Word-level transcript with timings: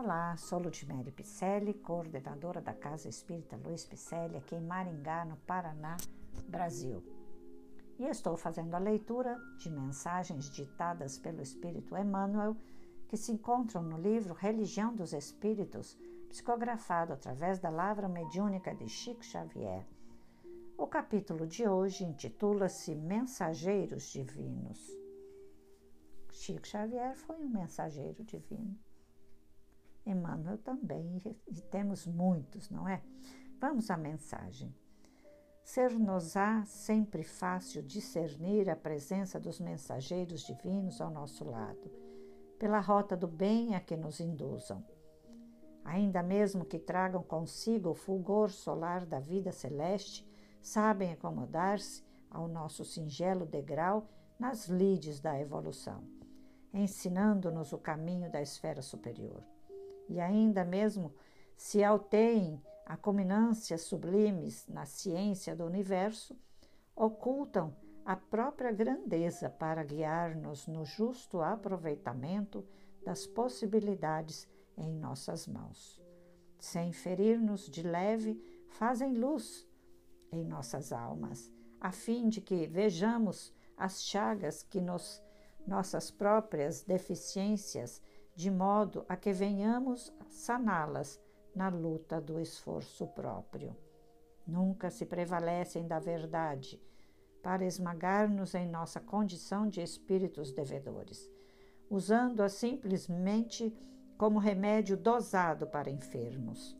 Olá, 0.00 0.36
sou 0.36 0.60
Ludmere 0.60 1.10
Picelli, 1.10 1.74
coordenadora 1.74 2.60
da 2.60 2.72
Casa 2.72 3.08
Espírita 3.08 3.56
Luiz 3.56 3.84
Picelli, 3.84 4.36
aqui 4.36 4.54
em 4.54 4.60
Maringá, 4.60 5.24
no 5.24 5.36
Paraná, 5.38 5.96
Brasil. 6.46 7.02
E 7.98 8.04
estou 8.04 8.36
fazendo 8.36 8.72
a 8.76 8.78
leitura 8.78 9.36
de 9.58 9.68
mensagens 9.68 10.48
ditadas 10.50 11.18
pelo 11.18 11.42
Espírito 11.42 11.96
Emmanuel, 11.96 12.56
que 13.08 13.16
se 13.16 13.32
encontram 13.32 13.82
no 13.82 14.00
livro 14.00 14.34
Religião 14.34 14.94
dos 14.94 15.12
Espíritos, 15.12 15.98
psicografado 16.28 17.12
através 17.12 17.58
da 17.58 17.68
lavra 17.68 18.08
mediúnica 18.08 18.72
de 18.72 18.88
Chico 18.88 19.24
Xavier. 19.24 19.84
O 20.76 20.86
capítulo 20.86 21.44
de 21.44 21.68
hoje 21.68 22.04
intitula-se 22.04 22.94
Mensageiros 22.94 24.04
Divinos. 24.12 24.78
Chico 26.30 26.68
Xavier 26.68 27.16
foi 27.16 27.34
um 27.34 27.48
mensageiro 27.48 28.22
divino. 28.22 28.78
Emmanuel 30.10 30.58
também, 30.58 31.22
e 31.46 31.60
temos 31.62 32.06
muitos, 32.06 32.70
não 32.70 32.88
é? 32.88 33.02
Vamos 33.60 33.90
à 33.90 33.96
mensagem. 33.96 34.74
Ser-nos-á 35.64 36.64
sempre 36.64 37.22
fácil 37.22 37.82
discernir 37.82 38.70
a 38.70 38.76
presença 38.76 39.38
dos 39.38 39.60
mensageiros 39.60 40.40
divinos 40.40 41.00
ao 41.00 41.10
nosso 41.10 41.44
lado, 41.44 41.90
pela 42.58 42.80
rota 42.80 43.16
do 43.16 43.26
bem 43.26 43.74
a 43.74 43.80
que 43.80 43.96
nos 43.96 44.18
induzam. 44.18 44.82
Ainda 45.84 46.22
mesmo 46.22 46.64
que 46.64 46.78
tragam 46.78 47.22
consigo 47.22 47.90
o 47.90 47.94
fulgor 47.94 48.50
solar 48.50 49.04
da 49.04 49.20
vida 49.20 49.52
celeste, 49.52 50.26
sabem 50.62 51.12
acomodar-se 51.12 52.02
ao 52.30 52.48
nosso 52.48 52.84
singelo 52.84 53.44
degrau 53.44 54.08
nas 54.38 54.68
lides 54.68 55.20
da 55.20 55.38
evolução, 55.38 56.02
ensinando-nos 56.72 57.72
o 57.72 57.78
caminho 57.78 58.30
da 58.30 58.40
esfera 58.40 58.80
superior. 58.80 59.42
E 60.08 60.20
ainda 60.20 60.64
mesmo 60.64 61.14
se 61.56 61.82
alteiem 61.82 62.62
a 62.86 62.96
culminâncias 62.96 63.82
sublimes 63.82 64.66
na 64.66 64.86
ciência 64.86 65.54
do 65.54 65.64
universo, 65.64 66.36
ocultam 66.96 67.76
a 68.04 68.16
própria 68.16 68.72
grandeza 68.72 69.50
para 69.50 69.84
guiar-nos 69.84 70.66
no 70.66 70.84
justo 70.84 71.42
aproveitamento 71.42 72.66
das 73.04 73.26
possibilidades 73.26 74.48
em 74.76 74.94
nossas 74.94 75.46
mãos. 75.46 76.00
Sem 76.58 76.92
ferir-nos 76.92 77.68
de 77.68 77.82
leve, 77.82 78.42
fazem 78.68 79.12
luz 79.12 79.68
em 80.32 80.44
nossas 80.44 80.92
almas, 80.92 81.52
a 81.80 81.92
fim 81.92 82.28
de 82.28 82.40
que 82.40 82.66
vejamos 82.66 83.52
as 83.76 84.02
chagas 84.02 84.62
que 84.62 84.80
nos 84.80 85.22
nossas 85.66 86.10
próprias 86.10 86.82
deficiências, 86.82 88.00
de 88.38 88.52
modo 88.52 89.04
a 89.08 89.16
que 89.16 89.32
venhamos 89.32 90.14
saná-las 90.28 91.20
na 91.52 91.68
luta 91.68 92.20
do 92.20 92.38
esforço 92.38 93.04
próprio. 93.08 93.76
Nunca 94.46 94.90
se 94.90 95.04
prevalecem 95.04 95.88
da 95.88 95.98
verdade 95.98 96.80
para 97.42 97.64
esmagar-nos 97.64 98.54
em 98.54 98.68
nossa 98.68 99.00
condição 99.00 99.66
de 99.66 99.82
espíritos 99.82 100.52
devedores, 100.52 101.28
usando-a 101.90 102.48
simplesmente 102.48 103.76
como 104.16 104.38
remédio 104.38 104.96
dosado 104.96 105.66
para 105.66 105.90
enfermos 105.90 106.78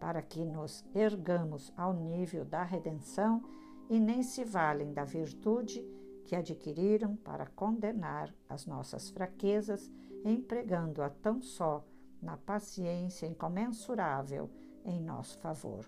para 0.00 0.22
que 0.22 0.42
nos 0.42 0.84
ergamos 0.94 1.72
ao 1.76 1.92
nível 1.92 2.46
da 2.46 2.62
redenção 2.62 3.42
e 3.90 4.00
nem 4.00 4.22
se 4.22 4.42
valem 4.42 4.92
da 4.92 5.04
virtude 5.04 5.82
que 6.24 6.34
adquiriram 6.34 7.14
para 7.16 7.46
condenar 7.46 8.34
as 8.48 8.66
nossas 8.66 9.10
fraquezas, 9.10 9.90
empregando-a 10.24 11.10
tão 11.10 11.40
só 11.40 11.84
na 12.20 12.36
paciência 12.36 13.26
incomensurável 13.26 14.50
em 14.84 15.00
nosso 15.00 15.38
favor, 15.38 15.84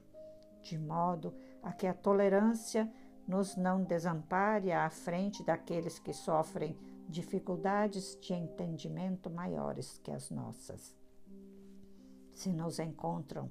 de 0.63 0.79
modo 0.79 1.35
a 1.63 1.73
que 1.73 1.87
a 1.87 1.95
tolerância 1.95 2.93
nos 3.27 3.57
não 3.57 3.83
desampare 3.83 4.71
à 4.71 4.89
frente 4.89 5.43
daqueles 5.43 5.99
que 5.99 6.13
sofrem 6.13 6.77
dificuldades 7.09 8.17
de 8.21 8.35
entendimento 8.35 9.31
maiores 9.31 9.99
que 9.99 10.11
as 10.11 10.31
nossas. 10.31 10.95
Se 12.33 12.51
nos 12.51 12.79
encontram 12.79 13.51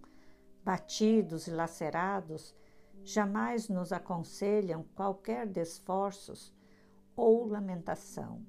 batidos 0.63 1.47
e 1.47 1.52
lacerados, 1.52 2.56
jamais 3.03 3.67
nos 3.67 3.91
aconselham 3.91 4.84
qualquer 4.96 5.47
desforços 5.47 6.53
ou 7.16 7.46
lamentação, 7.46 8.46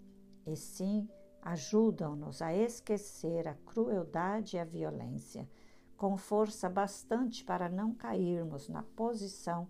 e 0.46 0.56
sim 0.56 1.08
ajudam-nos 1.46 2.42
a 2.42 2.54
esquecer 2.54 3.46
a 3.48 3.54
crueldade 3.54 4.56
e 4.56 4.58
a 4.58 4.64
violência, 4.64 5.48
com 5.96 6.16
força 6.16 6.68
bastante 6.68 7.44
para 7.44 7.68
não 7.68 7.94
cairmos 7.94 8.68
na 8.68 8.82
posição 8.82 9.68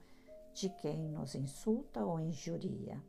de 0.53 0.69
quem 0.71 1.09
nos 1.09 1.35
insulta 1.35 2.05
ou 2.05 2.19
injuria. 2.19 3.03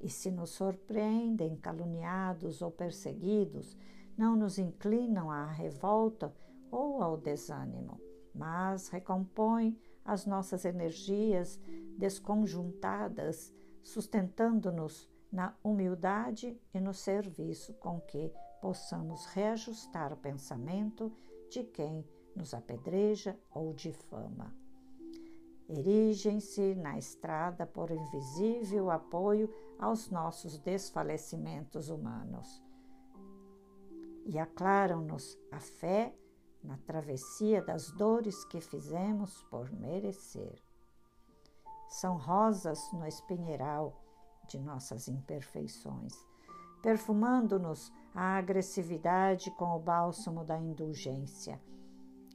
E 0.00 0.08
se 0.08 0.30
nos 0.30 0.50
surpreendem 0.50 1.56
caluniados 1.56 2.62
ou 2.62 2.70
perseguidos, 2.70 3.76
não 4.16 4.34
nos 4.34 4.58
inclinam 4.58 5.30
à 5.30 5.46
revolta 5.46 6.34
ou 6.70 7.02
ao 7.02 7.16
desânimo 7.16 8.00
mas 8.34 8.88
recompõe 8.88 9.78
as 10.04 10.26
nossas 10.26 10.64
energias 10.64 11.60
desconjuntadas, 11.96 13.52
sustentando-nos 13.82 15.08
na 15.32 15.54
humildade 15.62 16.60
e 16.74 16.80
no 16.80 16.92
serviço 16.92 17.74
com 17.74 18.00
que 18.00 18.32
possamos 18.60 19.26
reajustar 19.26 20.12
o 20.12 20.16
pensamento 20.16 21.12
de 21.50 21.64
quem 21.64 22.06
nos 22.34 22.54
apedreja 22.54 23.38
ou 23.50 23.72
difama. 23.72 24.54
Erigem-se 25.68 26.74
na 26.74 26.98
estrada 26.98 27.64
por 27.64 27.90
invisível 27.90 28.90
apoio 28.90 29.52
aos 29.78 30.10
nossos 30.10 30.58
desfalecimentos 30.58 31.88
humanos 31.88 32.62
e 34.26 34.38
aclaram-nos 34.38 35.38
a 35.50 35.60
fé 35.60 36.14
na 36.62 36.76
travessia 36.78 37.62
das 37.62 37.90
dores 37.92 38.44
que 38.44 38.60
fizemos 38.60 39.42
por 39.44 39.72
merecer. 39.72 40.60
São 41.88 42.16
rosas 42.16 42.80
no 42.92 43.06
espinheiral 43.06 44.00
de 44.50 44.58
nossas 44.58 45.06
imperfeições, 45.06 46.12
perfumando-nos 46.82 47.92
a 48.14 48.36
agressividade 48.36 49.50
com 49.52 49.76
o 49.76 49.78
bálsamo 49.78 50.44
da 50.44 50.58
indulgência, 50.58 51.60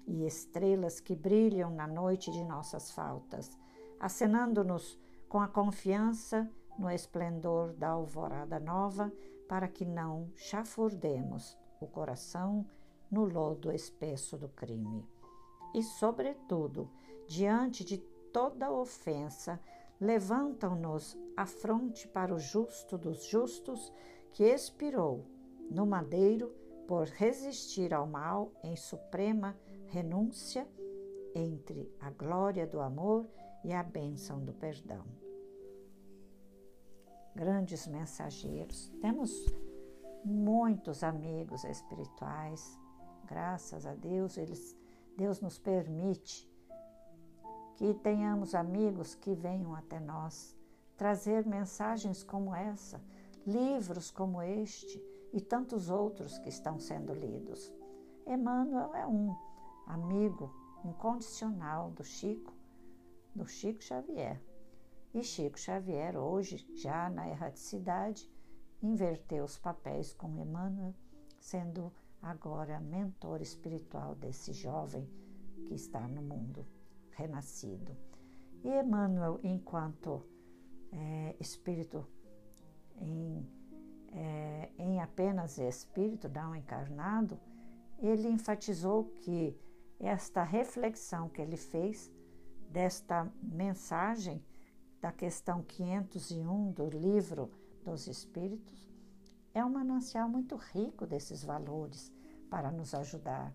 e 0.07 0.25
estrelas 0.25 0.99
que 0.99 1.15
brilham 1.15 1.69
na 1.71 1.87
noite 1.87 2.31
de 2.31 2.43
nossas 2.43 2.91
faltas, 2.91 3.57
acenando-nos 3.99 4.99
com 5.27 5.39
a 5.39 5.47
confiança 5.47 6.49
no 6.77 6.89
esplendor 6.89 7.73
da 7.73 7.89
alvorada 7.89 8.59
nova, 8.59 9.11
para 9.47 9.67
que 9.67 9.85
não 9.85 10.31
chafurdemos 10.35 11.57
o 11.81 11.87
coração 11.87 12.65
no 13.11 13.25
lodo 13.25 13.71
espesso 13.71 14.37
do 14.37 14.49
crime. 14.49 15.05
E, 15.73 15.83
sobretudo, 15.83 16.89
diante 17.27 17.83
de 17.83 17.97
toda 18.31 18.71
ofensa, 18.71 19.59
levantam-nos 19.99 21.17
a 21.35 21.45
fronte 21.45 22.07
para 22.07 22.33
o 22.33 22.39
justo 22.39 22.97
dos 22.97 23.25
justos 23.25 23.91
que 24.31 24.43
expirou 24.43 25.25
no 25.69 25.85
madeiro 25.85 26.53
por 26.87 27.07
resistir 27.07 27.93
ao 27.93 28.05
mal 28.05 28.51
em 28.63 28.75
suprema 28.75 29.57
renúncia 29.87 30.67
entre 31.33 31.91
a 31.99 32.09
glória 32.09 32.67
do 32.67 32.79
amor 32.79 33.27
e 33.63 33.73
a 33.73 33.83
bênção 33.83 34.43
do 34.43 34.53
perdão. 34.53 35.05
Grandes 37.35 37.87
mensageiros, 37.87 38.91
temos 39.01 39.45
muitos 40.23 41.03
amigos 41.03 41.63
espirituais, 41.65 42.79
Graças 43.25 43.85
a 43.85 43.93
Deus, 43.95 44.37
eles, 44.37 44.77
Deus 45.17 45.41
nos 45.41 45.57
permite 45.57 46.47
que 47.75 47.93
tenhamos 47.93 48.55
amigos 48.55 49.15
que 49.15 49.33
venham 49.33 49.75
até 49.75 49.99
nós 49.99 50.55
trazer 50.95 51.45
mensagens 51.45 52.23
como 52.23 52.55
essa, 52.55 53.03
livros 53.45 54.09
como 54.09 54.41
este 54.41 55.03
e 55.33 55.41
tantos 55.41 55.89
outros 55.89 56.37
que 56.37 56.47
estão 56.47 56.79
sendo 56.79 57.13
lidos. 57.13 57.71
Emmanuel 58.25 58.95
é 58.95 59.05
um 59.05 59.35
amigo 59.85 60.53
incondicional 60.85 61.91
do 61.91 62.03
Chico, 62.03 62.53
do 63.35 63.45
Chico 63.45 63.83
Xavier. 63.83 64.41
E 65.13 65.21
Chico 65.21 65.59
Xavier, 65.59 66.17
hoje, 66.17 66.65
já 66.75 67.09
na 67.09 67.27
erraticidade, 67.27 68.29
inverteu 68.81 69.43
os 69.43 69.57
papéis 69.57 70.13
com 70.13 70.37
Emmanuel, 70.37 70.93
sendo 71.39 71.91
agora 72.21 72.79
mentor 72.79 73.41
espiritual 73.41 74.15
desse 74.15 74.53
jovem 74.53 75.09
que 75.67 75.73
está 75.73 76.07
no 76.07 76.21
mundo 76.21 76.65
renascido. 77.15 77.95
E 78.63 78.69
Emmanuel, 78.69 79.39
enquanto 79.43 80.25
é, 80.91 81.35
espírito 81.39 82.07
em, 82.97 83.47
é, 84.11 84.71
em 84.77 85.01
apenas 85.01 85.57
espírito, 85.57 86.29
não 86.29 86.55
encarnado, 86.55 87.39
ele 87.99 88.27
enfatizou 88.27 89.05
que 89.21 89.57
esta 89.99 90.43
reflexão 90.43 91.29
que 91.29 91.41
ele 91.41 91.57
fez 91.57 92.11
desta 92.69 93.31
mensagem 93.41 94.43
da 95.01 95.11
questão 95.11 95.61
501 95.63 96.71
do 96.71 96.89
livro 96.89 97.51
dos 97.83 98.07
Espíritos 98.07 98.89
é 99.53 99.63
um 99.63 99.69
manancial 99.69 100.27
muito 100.27 100.55
rico 100.55 101.05
desses 101.05 101.43
valores 101.43 102.11
para 102.49 102.71
nos 102.71 102.93
ajudar, 102.93 103.53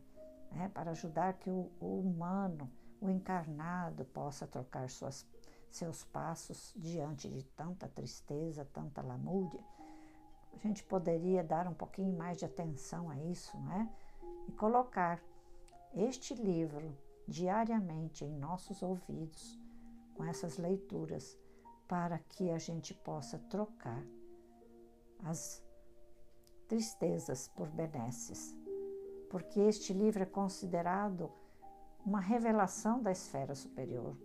né? 0.53 0.71
para 0.73 0.93
ajudar 0.93 1.35
que 1.35 1.51
o, 1.51 1.71
o 1.81 2.01
humano, 2.01 2.71
o 3.01 3.09
encarnado, 3.09 4.05
possa 4.07 4.47
trocar 4.47 4.89
suas, 4.91 5.27
seus 5.71 6.05
passos 6.05 6.73
diante 6.77 7.29
de 7.29 7.45
tanta 7.45 7.89
tristeza, 7.89 8.65
tanta 8.73 9.03
lamúria. 9.03 9.65
A 10.53 10.59
gente 10.59 10.85
poderia 10.85 11.43
dar 11.43 11.67
um 11.67 11.75
pouquinho 11.75 12.17
mais 12.17 12.39
de 12.39 12.45
atenção 12.45 13.09
a 13.09 13.17
isso, 13.17 13.57
né? 13.61 13.91
E 14.49 14.53
colocar 14.53 15.23
este 15.95 16.35
livro 16.35 16.97
diariamente 17.27 18.25
em 18.25 18.37
nossos 18.37 18.83
ouvidos 18.83 19.59
com 20.15 20.25
essas 20.25 20.59
leituras 20.59 21.39
para 21.89 22.19
que 22.19 22.51
a 22.51 22.59
gente 22.59 22.93
possa 22.93 23.39
trocar 23.39 24.05
as 25.25 25.63
tristezas 26.69 27.49
por 27.49 27.69
benesses, 27.69 28.55
porque 29.29 29.61
este 29.61 29.93
livro 29.93 30.23
é 30.23 30.27
considerado 30.27 31.31
uma 32.05 32.21
revelação 32.21 33.03
da 33.03 33.11
esfera 33.11 33.55
superior, 33.55 34.17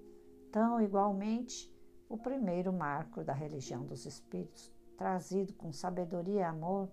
tão 0.51 0.81
igualmente 0.81 1.73
o 2.07 2.17
primeiro 2.17 2.71
marco 2.71 3.23
da 3.23 3.33
religião 3.33 3.85
dos 3.85 4.05
espíritos, 4.05 4.71
trazido 4.97 5.53
com 5.53 5.71
sabedoria 5.71 6.41
e 6.41 6.43
amor 6.43 6.89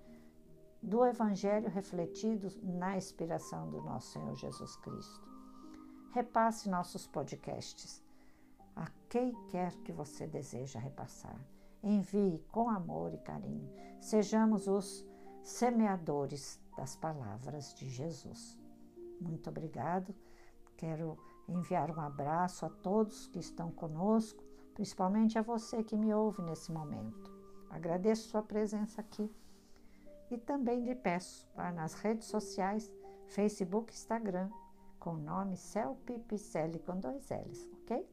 do 0.82 1.04
Evangelho 1.06 1.68
refletido 1.68 2.48
na 2.62 2.96
inspiração 2.96 3.70
do 3.70 3.80
nosso 3.82 4.12
Senhor 4.12 4.34
Jesus 4.34 4.74
Cristo. 4.76 5.22
Repasse 6.12 6.68
nossos 6.68 7.06
podcasts 7.06 8.02
a 8.74 8.90
quem 9.08 9.32
quer 9.46 9.72
que 9.82 9.92
você 9.92 10.26
deseja 10.26 10.80
repassar. 10.80 11.38
Envie 11.82 12.38
com 12.50 12.68
amor 12.68 13.14
e 13.14 13.18
carinho. 13.18 13.70
Sejamos 14.00 14.66
os 14.66 15.06
semeadores 15.42 16.60
das 16.76 16.96
palavras 16.96 17.74
de 17.74 17.88
Jesus. 17.88 18.58
Muito 19.20 19.48
obrigado. 19.50 20.14
Quero 20.82 21.16
enviar 21.48 21.96
um 21.96 22.00
abraço 22.00 22.66
a 22.66 22.68
todos 22.68 23.28
que 23.28 23.38
estão 23.38 23.70
conosco, 23.70 24.42
principalmente 24.74 25.38
a 25.38 25.42
você 25.42 25.84
que 25.84 25.96
me 25.96 26.12
ouve 26.12 26.42
nesse 26.42 26.72
momento. 26.72 27.32
Agradeço 27.70 28.28
sua 28.28 28.42
presença 28.42 29.00
aqui 29.00 29.30
e 30.28 30.36
também 30.36 30.82
lhe 30.82 30.96
peço 30.96 31.46
para 31.54 31.70
nas 31.70 31.94
redes 31.94 32.26
sociais, 32.26 32.92
Facebook, 33.28 33.92
Instagram, 33.92 34.50
com 34.98 35.10
o 35.10 35.18
nome 35.18 35.56
Celpipicelli 35.56 36.80
com 36.80 36.98
dois 36.98 37.30
L's, 37.30 37.70
ok? 37.82 38.04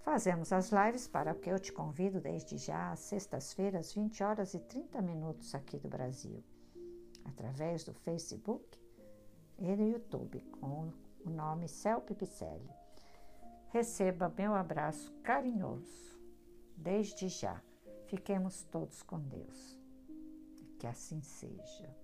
Fazemos 0.00 0.52
as 0.52 0.72
lives 0.72 1.06
para 1.06 1.36
que 1.36 1.50
eu 1.50 1.60
te 1.60 1.72
convido 1.72 2.20
desde 2.20 2.58
já 2.58 2.90
às 2.90 2.98
sextas-feiras, 2.98 3.92
20 3.92 4.24
horas 4.24 4.54
e 4.54 4.58
30 4.58 5.00
minutos 5.00 5.54
aqui 5.54 5.78
do 5.78 5.88
Brasil, 5.88 6.42
através 7.24 7.84
do 7.84 7.94
Facebook 7.94 8.76
e 9.60 9.76
do 9.76 9.84
YouTube, 9.84 10.40
com 10.60 10.90
o 11.24 11.30
nome 11.30 11.68
Cel 11.68 12.00
Pipicelli. 12.00 12.70
Receba 13.68 14.32
meu 14.36 14.54
abraço 14.54 15.12
carinhoso, 15.22 16.20
desde 16.76 17.28
já. 17.28 17.62
Fiquemos 18.06 18.62
todos 18.64 19.02
com 19.02 19.18
Deus. 19.18 19.78
Que 20.78 20.86
assim 20.86 21.22
seja. 21.22 22.01